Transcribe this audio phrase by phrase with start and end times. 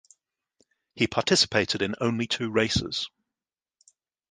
[0.95, 3.07] He participated in only two races.